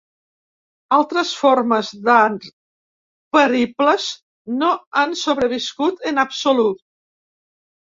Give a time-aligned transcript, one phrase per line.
[0.95, 2.47] Altres formes d'art
[3.37, 4.09] peribles
[4.65, 6.85] no han sobreviscut en absolut.